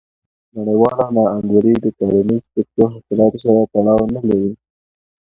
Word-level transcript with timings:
نړیواله 0.55 1.05
نا 1.15 1.23
انډولي 1.35 1.73
د 1.83 1.85
کرنیز 1.97 2.43
سکتور 2.53 2.87
حاصلاتو 2.95 3.37
سره 3.45 3.59
تړاو 3.73 4.03
نه 4.15 4.21
لري. 4.27 4.51